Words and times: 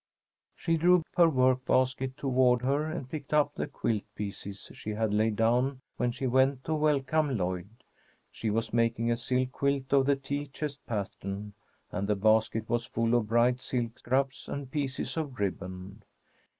She 0.55 0.77
drew 0.77 1.03
her 1.15 1.29
work 1.29 1.63
basket 1.63 2.17
toward 2.17 2.63
her 2.63 2.85
and 2.89 3.07
picked 3.07 3.35
up 3.35 3.53
the 3.53 3.67
quilt 3.67 4.01
pieces 4.15 4.71
she 4.73 4.89
had 4.95 5.13
laid 5.13 5.35
down 5.35 5.81
when 5.97 6.11
she 6.11 6.25
went 6.25 6.63
to 6.63 6.73
welcome 6.73 7.37
Lloyd. 7.37 7.69
She 8.31 8.49
was 8.49 8.73
making 8.73 9.11
a 9.11 9.15
silk 9.15 9.51
quilt 9.51 9.93
of 9.93 10.07
the 10.07 10.15
tea 10.15 10.47
chest 10.47 10.83
pattern, 10.87 11.53
and 11.91 12.07
the 12.07 12.15
basket 12.15 12.67
was 12.67 12.87
full 12.87 13.13
of 13.13 13.27
bright 13.27 13.61
silk 13.61 13.99
scraps 13.99 14.47
and 14.47 14.71
pieces 14.71 15.17
of 15.17 15.39
ribbon. 15.39 16.01